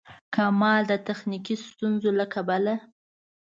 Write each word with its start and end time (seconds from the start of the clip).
کمال 0.35 0.81
د 0.87 0.93
تخنیکي 1.07 1.55
ستونزو 1.67 2.09
له 2.19 2.25
کبله. 2.33 2.73